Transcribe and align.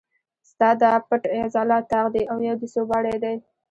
ستا 0.49 0.69
دا 0.81 0.91
پټ 1.07 1.23
عضلات 1.45 1.83
طاق 1.93 2.07
دي 2.15 2.23
او 2.31 2.37
یو 2.47 2.55
دې 2.61 2.67
سوباړی 2.73 3.15
دی. 3.23 3.35